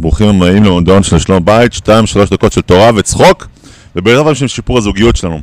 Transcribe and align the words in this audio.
ברוכים 0.00 0.28
הבאים 0.28 0.64
למועדון 0.64 1.02
של 1.02 1.18
שלום 1.18 1.44
בית, 1.44 1.72
שתיים, 1.72 2.06
שלוש 2.06 2.30
דקות 2.30 2.52
של 2.52 2.60
תורה 2.60 2.90
וצחוק, 2.96 3.46
ובעזרת 3.96 4.26
השם 4.26 4.48
שיפור 4.48 4.78
הזוגיות 4.78 5.16
שלנו. 5.16 5.40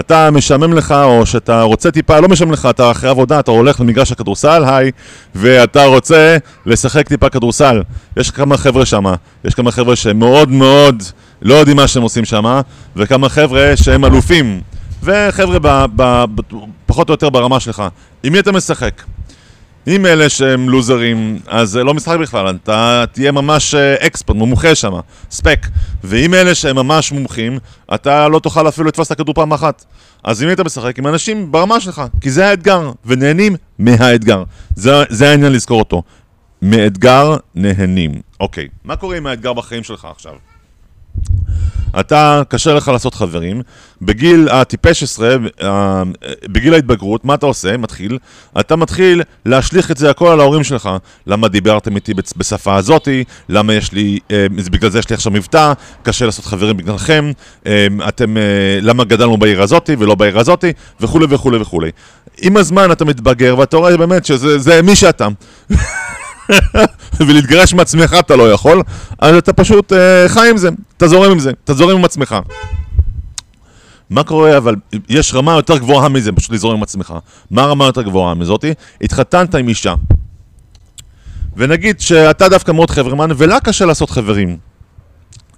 אתה 0.00 0.30
משעמם 0.30 0.72
לך, 0.72 0.92
או 0.92 1.26
שאתה 1.26 1.62
רוצה 1.62 1.90
טיפה, 1.90 2.20
לא 2.20 2.28
משעמם 2.28 2.52
לך, 2.52 2.66
אתה 2.70 2.90
אחרי 2.90 3.10
עבודה, 3.10 3.40
אתה 3.40 3.50
הולך 3.50 3.80
למגרש 3.80 4.12
הכדורסל, 4.12 4.64
היי, 4.66 4.90
ואתה 5.34 5.84
רוצה 5.84 6.36
לשחק 6.66 7.08
טיפה 7.08 7.28
כדורסל. 7.28 7.82
יש 8.16 8.30
כמה 8.30 8.56
חבר'ה 8.56 8.86
שם, 8.86 9.04
יש 9.44 9.54
כמה 9.54 9.70
חבר'ה 9.70 9.96
שמאוד 9.96 10.50
מאוד 10.50 11.02
לא 11.42 11.54
יודעים 11.54 11.76
מה 11.76 11.88
שהם 11.88 12.02
עושים 12.02 12.24
שם, 12.24 12.60
וכמה 12.96 13.28
חבר'ה 13.28 13.72
שהם 13.76 14.04
אלופים, 14.04 14.60
וחבר'ה 15.02 15.58
ב, 15.58 15.84
ב, 15.96 16.24
ב, 16.34 16.42
פחות 16.86 17.08
או 17.08 17.12
יותר 17.14 17.30
ברמה 17.30 17.60
שלך. 17.60 17.82
עם 18.22 18.32
מי 18.32 18.38
אתה 18.38 18.52
משחק? 18.52 19.02
עם 19.90 20.06
אלה 20.06 20.28
שהם 20.28 20.68
לוזרים, 20.68 21.38
אז 21.46 21.70
זה 21.70 21.84
לא 21.84 21.94
משחק 21.94 22.18
בכלל, 22.18 22.56
אתה 22.64 23.04
תהיה 23.12 23.32
ממש 23.32 23.74
אקספרט, 23.74 24.36
מומחה 24.36 24.74
שם, 24.74 24.92
ספק. 25.30 25.66
ועם 26.04 26.34
אלה 26.34 26.54
שהם 26.54 26.76
ממש 26.76 27.12
מומחים, 27.12 27.58
אתה 27.94 28.28
לא 28.28 28.38
תוכל 28.38 28.68
אפילו 28.68 28.88
לתפוס 28.88 29.06
את 29.06 29.12
הכדור 29.12 29.34
פעם 29.34 29.52
אחת. 29.52 29.84
אז 30.24 30.42
אם 30.42 30.48
היית 30.48 30.60
משחק 30.60 30.98
עם 30.98 31.06
אנשים 31.06 31.52
ברמה 31.52 31.80
שלך, 31.80 32.02
כי 32.20 32.30
זה 32.30 32.48
האתגר, 32.48 32.90
ונהנים 33.04 33.56
מהאתגר. 33.78 34.42
זה, 34.76 34.90
זה 35.08 35.30
העניין 35.30 35.52
לזכור 35.52 35.78
אותו. 35.78 36.02
מאתגר 36.62 37.36
נהנים. 37.54 38.14
אוקיי, 38.40 38.68
מה 38.84 38.96
קורה 38.96 39.16
עם 39.16 39.26
האתגר 39.26 39.52
בחיים 39.52 39.82
שלך 39.82 40.04
עכשיו? 40.10 40.32
אתה, 42.00 42.42
קשה 42.48 42.74
לך 42.74 42.88
לעשות 42.88 43.14
חברים, 43.14 43.62
בגיל 44.02 44.48
הטיפש 44.48 45.02
עשרה, 45.02 45.36
אה, 45.62 46.02
בגיל 46.44 46.74
ההתבגרות, 46.74 47.24
מה 47.24 47.34
אתה 47.34 47.46
עושה? 47.46 47.76
מתחיל, 47.76 48.18
אתה 48.60 48.76
מתחיל 48.76 49.22
להשליך 49.46 49.90
את 49.90 49.96
זה 49.96 50.10
הכל 50.10 50.28
על 50.28 50.40
ההורים 50.40 50.64
שלך. 50.64 50.90
למה 51.26 51.48
דיברתם 51.48 51.96
איתי 51.96 52.14
בשפה 52.36 52.76
הזאתי? 52.76 53.24
למה 53.48 53.74
יש 53.74 53.92
לי, 53.92 54.18
אה, 54.30 54.46
בגלל 54.70 54.90
זה 54.90 54.98
יש 54.98 55.10
לי 55.10 55.14
עכשיו 55.14 55.32
מבטא, 55.32 55.72
קשה 56.02 56.26
לעשות 56.26 56.44
חברים 56.44 56.76
בגללכם, 56.76 57.32
אה, 57.66 57.86
אתם, 58.08 58.36
למה 58.82 59.04
גדלנו 59.04 59.36
בעיר 59.36 59.62
הזאתי 59.62 59.96
ולא 59.98 60.14
בעיר 60.14 60.38
הזאתי, 60.38 60.72
וכולי 61.00 61.26
וכולי 61.30 61.58
וכולי. 61.58 61.90
עם 62.42 62.56
הזמן 62.56 62.92
אתה 62.92 63.04
מתבגר 63.04 63.58
ואתה 63.58 63.76
רואה 63.76 63.96
באמת 63.96 64.24
שזה 64.26 64.82
מי 64.82 64.96
שאתה. 64.96 65.28
ולהתגרש 67.26 67.74
מעצמך 67.74 68.16
אתה 68.18 68.36
לא 68.36 68.52
יכול, 68.52 68.82
אז 69.18 69.34
אתה 69.36 69.52
פשוט 69.52 69.92
אה, 69.92 70.28
חי 70.28 70.50
עם 70.50 70.56
זה, 70.56 70.68
אתה 70.96 71.08
זורם 71.08 71.30
עם 71.30 71.38
זה, 71.38 71.50
אתה 71.64 71.74
זורם 71.74 71.98
עם 71.98 72.04
עצמך. 72.04 72.36
מה 74.10 74.24
קורה, 74.24 74.56
אבל 74.56 74.74
יש 75.08 75.34
רמה 75.34 75.52
יותר 75.52 75.78
גבוהה 75.78 76.08
מזה, 76.08 76.32
פשוט 76.32 76.50
לזורם 76.50 76.76
עם 76.76 76.82
עצמך. 76.82 77.14
מה 77.50 77.62
הרמה 77.62 77.84
יותר 77.84 78.02
גבוהה 78.02 78.34
מזאתי? 78.34 78.74
התחתנת 79.02 79.54
עם 79.54 79.68
אישה. 79.68 79.94
ונגיד 81.56 82.00
שאתה 82.00 82.48
דווקא 82.48 82.72
מאוד 82.72 82.90
חברמן, 82.90 83.30
ולה 83.36 83.60
קשה 83.60 83.84
לעשות 83.84 84.10
חברים. 84.10 84.56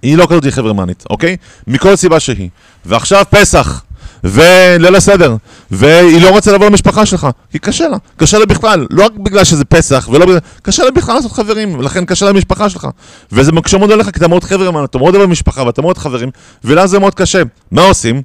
היא 0.02 0.16
לא 0.16 0.26
כזאת 0.30 0.46
חברמנית, 0.50 1.04
אוקיי? 1.10 1.36
מכל 1.66 1.96
סיבה 1.96 2.20
שהיא. 2.20 2.48
ועכשיו 2.84 3.24
פסח. 3.30 3.84
וליל 4.24 4.96
הסדר, 4.96 5.36
והיא 5.70 6.22
לא 6.22 6.30
רוצה 6.30 6.52
לבוא 6.52 6.66
למשפחה 6.66 7.06
שלך, 7.06 7.26
כי 7.50 7.58
קשה 7.58 7.88
לה, 7.88 7.96
קשה 8.16 8.38
לה 8.38 8.46
בכלל, 8.46 8.86
לא 8.90 9.04
רק 9.04 9.12
בגלל 9.12 9.44
שזה 9.44 9.64
פסח, 9.64 10.08
ולא 10.12 10.26
בגלל, 10.26 10.38
קשה 10.62 10.84
לה 10.84 10.90
בכלל 10.90 11.14
לעשות 11.14 11.32
חברים, 11.32 11.78
ולכן 11.78 12.04
קשה 12.04 12.26
לה 12.26 12.32
למשפחה 12.32 12.70
שלך. 12.70 12.88
וזה 13.32 13.52
מקשה 13.52 13.78
מאוד 13.78 13.90
עליך, 13.90 14.10
כי 14.10 14.18
אתה 14.18 14.28
מאוד 14.28 14.44
חברמן, 14.44 14.84
אתה 14.84 14.98
מאוד 14.98 15.14
אוהב 15.14 15.26
במשפחה, 15.26 15.62
ואתה 15.62 15.82
מאוד 15.82 15.98
חברים, 15.98 16.30
ולה 16.64 16.86
זה 16.86 16.98
מאוד 16.98 17.14
קשה. 17.14 17.42
מה 17.70 17.82
עושים? 17.82 18.22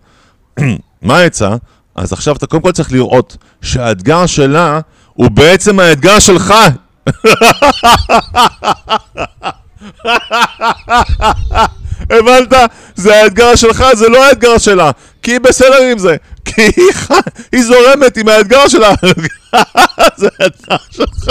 מה 1.01 1.17
העצה? 1.17 1.55
אז 1.95 2.13
עכשיו 2.13 2.35
אתה 2.35 2.47
קודם 2.47 2.63
כל 2.63 2.71
צריך 2.71 2.91
לראות 2.91 3.37
שהאתגר 3.61 4.25
שלה 4.25 4.79
הוא 5.13 5.31
בעצם 5.31 5.79
האתגר 5.79 6.19
שלך. 6.19 6.53
הבנת? 12.09 12.53
זה 12.95 13.15
האתגר 13.15 13.55
שלך, 13.55 13.85
זה 13.93 14.09
לא 14.09 14.25
האתגר 14.25 14.57
שלה. 14.57 14.91
כי 15.23 15.31
היא 15.31 15.39
בסדר 15.39 15.81
עם 15.91 15.97
זה. 15.97 16.15
כי 16.45 16.61
היא, 17.51 17.63
זורמת 17.63 18.17
עם 18.17 18.27
האתגר 18.27 18.67
שלה. 18.67 18.93
זה 20.17 20.27
האתגר 20.39 20.75
שלך. 20.91 21.27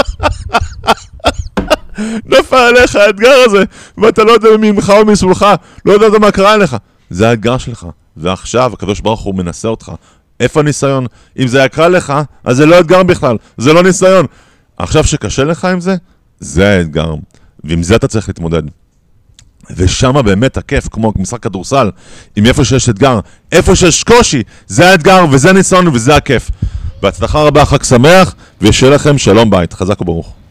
נפל 2.27 2.57
עליך 2.57 2.97
האתגר 2.97 3.37
הזה, 3.47 3.65
ואתה 3.99 4.25
לא 4.25 4.33
יודע 4.33 4.49
ממך 4.59 4.93
או 4.97 5.05
משמאלך, 5.05 5.47
לא 5.85 5.93
יודעת 5.93 6.21
מה 6.21 6.31
קרה 6.31 6.57
לך. 6.57 6.77
זה 7.11 7.29
האתגר 7.29 7.59
שלך. 7.59 7.87
ועכשיו 8.17 8.73
הקדוש 8.73 9.01
ברוך 9.01 9.21
הוא 9.21 9.35
מנסה 9.35 9.69
אותך. 9.69 9.93
איפה 10.41 10.61
הניסיון? 10.61 11.07
אם 11.39 11.47
זה 11.47 11.63
יקרה 11.63 11.89
לך, 11.89 12.13
אז 12.45 12.57
זה 12.57 12.67
לא 12.67 12.81
אתגר 12.81 13.03
בכלל, 13.03 13.37
זה 13.59 13.73
לא 13.73 13.83
ניסיון. 13.83 14.27
עכשיו 14.77 15.05
שקשה 15.05 15.45
לך 15.45 15.65
עם 15.65 15.81
זה, 15.81 15.97
זה 16.41 16.69
האתגר. 16.69 17.15
ועם 17.65 17.83
זה 17.83 17.97
אתה 17.97 18.09
צריך 18.09 18.29
להתמודד. 18.29 18.63
ושם 19.77 20.15
באמת 20.25 20.57
הכיף, 20.57 20.89
כמו 20.89 21.13
משחק 21.17 21.43
כדורסל, 21.43 21.91
עם 22.37 22.47
איפה 22.47 22.65
שיש 22.65 22.89
אתגר, 22.89 23.21
איפה 23.53 23.77
שיש 23.77 24.05
קושי, 24.05 24.43
זה 24.67 24.91
האתגר 24.91 25.25
וזה 25.31 25.51
הניסיון 25.51 25.89
וזה 25.89 26.17
הכיף. 26.17 26.51
בהצלחה 27.03 27.43
רבה, 27.43 27.65
חג 27.65 27.83
שמח, 27.83 28.35
ושיהיה 28.61 28.95
לכם 28.95 29.19
שלום 29.19 29.51
בית. 29.51 29.73
חזק 29.73 30.01
וברוך. 30.01 30.44